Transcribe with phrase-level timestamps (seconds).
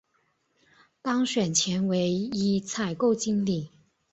[1.03, 3.69] 当选前为一采购经理。